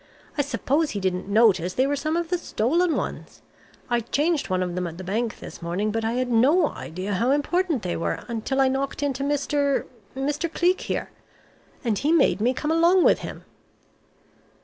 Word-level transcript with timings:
I 0.35 0.41
suppose 0.41 0.89
he 0.89 0.99
didn't 0.99 1.27
notice 1.27 1.75
they 1.75 1.85
were 1.85 1.95
some 1.95 2.17
of 2.17 2.29
the 2.29 2.39
stolen 2.39 2.95
ones. 2.95 3.43
I 3.87 3.99
changed 3.99 4.49
one 4.49 4.63
of 4.63 4.73
them 4.73 4.87
at 4.87 4.97
the 4.97 5.03
bank 5.03 5.37
this 5.37 5.61
morning, 5.61 5.91
but 5.91 6.03
I 6.03 6.13
had 6.13 6.31
no 6.31 6.69
idea 6.69 7.13
how 7.13 7.29
important 7.29 7.83
they 7.83 7.95
were 7.95 8.23
until 8.27 8.59
I 8.61 8.67
knocked 8.67 9.03
into 9.03 9.23
Mr. 9.23 9.85
Mr. 10.15 10.51
Cleek 10.51 10.81
here. 10.81 11.11
And 11.83 11.99
he 11.99 12.11
made 12.11 12.41
me 12.41 12.51
come 12.51 12.71
along 12.71 13.03
with 13.03 13.19
him." 13.19 13.45